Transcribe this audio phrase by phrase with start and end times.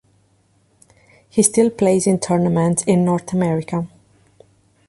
[1.29, 3.87] He still plays in tournaments in North America.